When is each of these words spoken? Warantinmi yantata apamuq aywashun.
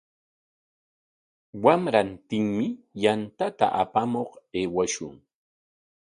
Warantinmi 1.63 2.67
yantata 3.03 3.65
apamuq 3.81 4.29
aywashun. 4.57 5.15